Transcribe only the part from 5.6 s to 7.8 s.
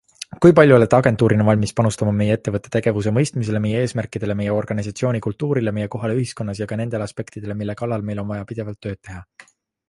meie kohale ühiskonnas ja ka nendele aspektidele, mille